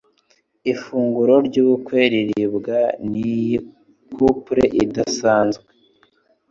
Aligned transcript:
Ifunguro 0.71 1.33
ryubukwe 1.47 1.99
riribwa 2.13 2.79
niyi 3.09 3.55
couple 4.15 4.63
idasanzwe 4.83 5.65